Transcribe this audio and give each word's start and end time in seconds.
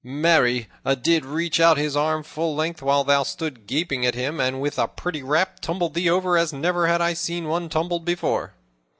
Marry, 0.03 0.67
'a 0.83 0.95
did 0.95 1.23
reach 1.25 1.59
out 1.59 1.77
his 1.77 1.95
arm 1.95 2.23
full 2.23 2.55
length 2.55 2.81
while 2.81 3.03
thou 3.03 3.21
stood 3.21 3.67
gaping 3.67 4.03
at 4.03 4.15
him, 4.15 4.39
and, 4.39 4.59
with 4.59 4.79
a 4.79 4.87
pretty 4.87 5.21
rap, 5.21 5.59
tumbled 5.59 5.93
thee 5.93 6.09
over 6.09 6.39
as 6.39 6.51
never 6.51 6.87
have 6.87 7.01
I 7.01 7.13
seen 7.13 7.47
one 7.47 7.69
tumbled 7.69 8.03
before." 8.03 8.55